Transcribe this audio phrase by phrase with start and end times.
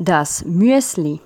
[0.00, 1.18] Das Müsli.